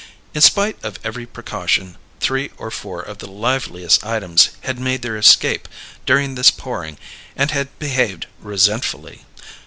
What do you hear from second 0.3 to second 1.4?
In spite of every